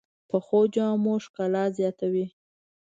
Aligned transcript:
پخو 0.29 0.59
جامو 0.73 1.13
ښکلا 1.23 1.63
زیاته 1.77 2.05
وي 2.13 2.25